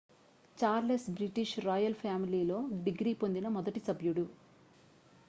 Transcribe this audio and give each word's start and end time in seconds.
Charles 0.57 1.05
British 1.09 1.53
royal 1.59 1.93
ఫ్యామిలీలో 1.95 2.57
degree 2.83 3.13
పొందిన 3.15 3.47
మొదటి 3.49 3.81
సభ్యుడు 3.81 4.25